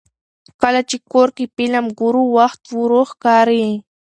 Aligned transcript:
کله 0.61 0.81
چې 0.89 0.97
کور 1.11 1.27
کې 1.37 1.45
فلم 1.55 1.85
ګورو، 1.99 2.23
وخت 2.37 2.61
ورو 2.79 3.01
ښکاري. 3.11 3.65